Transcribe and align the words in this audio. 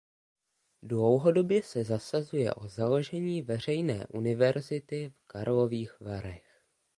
Dlouhodobě 0.83 1.63
se 1.63 1.83
zasazuje 1.83 2.53
o 2.53 2.67
založení 2.67 3.41
veřejné 3.41 4.07
univerzity 4.07 5.09
v 5.09 5.23
Karlových 5.27 5.99
Varech. 6.01 6.61